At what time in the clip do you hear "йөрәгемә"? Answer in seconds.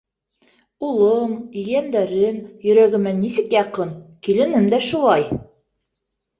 2.69-3.15